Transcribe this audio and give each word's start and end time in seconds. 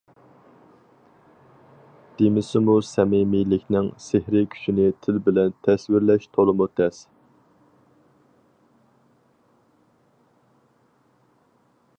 دېمىسىمۇ 2.21 2.77
سەمىمىيلىكنىڭ 2.91 3.91
سېھرى 4.07 4.41
كۈچىنى 4.55 4.87
تىل 5.07 5.21
بىلەن 5.29 5.53
تەسۋىرلەش 5.67 6.27
تولىمۇ 6.39 6.69
تەس. 6.81 7.05